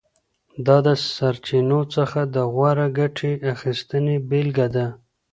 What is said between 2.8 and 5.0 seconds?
ګټې اخیستنې بېلګه ده.